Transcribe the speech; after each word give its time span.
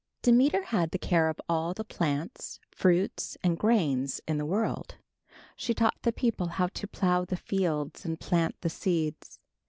Demeter 0.23 0.63
had 0.63 0.89
the 0.89 0.97
care 0.97 1.29
of 1.29 1.39
all 1.47 1.75
the 1.75 1.83
plants, 1.83 2.59
fruits 2.71 3.37
and 3.43 3.59
grains 3.59 4.19
in 4.27 4.39
the 4.39 4.47
world. 4.47 4.95
She 5.55 5.75
taught 5.75 6.01
the 6.01 6.11
people 6.11 6.47
how 6.57 6.69
to 6.69 6.87
plow 6.87 7.23
the 7.23 7.37
fields 7.37 8.03
and 8.03 8.19
plant 8.19 8.55
the 8.61 8.69
seeds. 8.71 9.37